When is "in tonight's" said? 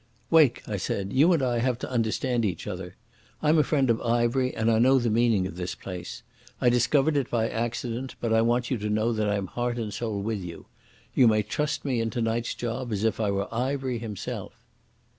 12.01-12.55